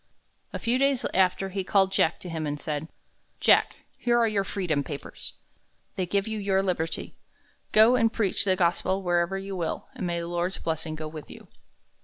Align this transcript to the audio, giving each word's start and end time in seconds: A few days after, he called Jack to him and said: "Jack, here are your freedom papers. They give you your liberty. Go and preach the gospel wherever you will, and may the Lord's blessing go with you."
A 0.51 0.57
few 0.57 0.79
days 0.79 1.05
after, 1.13 1.49
he 1.49 1.63
called 1.63 1.91
Jack 1.91 2.19
to 2.21 2.29
him 2.29 2.47
and 2.47 2.59
said: 2.59 2.87
"Jack, 3.39 3.75
here 3.99 4.17
are 4.17 4.27
your 4.27 4.43
freedom 4.43 4.83
papers. 4.83 5.33
They 5.95 6.07
give 6.07 6.27
you 6.27 6.39
your 6.39 6.63
liberty. 6.63 7.13
Go 7.71 7.95
and 7.95 8.11
preach 8.11 8.43
the 8.43 8.55
gospel 8.55 9.03
wherever 9.03 9.37
you 9.37 9.55
will, 9.55 9.89
and 9.93 10.07
may 10.07 10.19
the 10.19 10.25
Lord's 10.27 10.57
blessing 10.57 10.95
go 10.95 11.07
with 11.07 11.29
you." 11.29 11.49